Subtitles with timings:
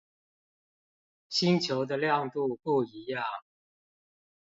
[1.29, 3.21] 星球的亮度不一樣